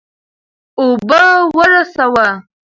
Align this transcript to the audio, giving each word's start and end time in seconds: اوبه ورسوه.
اوبه 0.79 1.23
ورسوه. 1.57 2.27